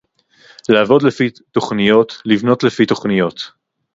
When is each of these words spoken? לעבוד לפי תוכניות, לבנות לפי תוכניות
לעבוד 0.69 1.03
לפי 1.03 1.29
תוכניות, 1.51 2.21
לבנות 2.25 2.63
לפי 2.63 2.85
תוכניות 2.85 3.51